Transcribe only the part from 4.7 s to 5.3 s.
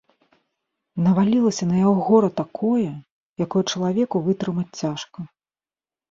цяжка.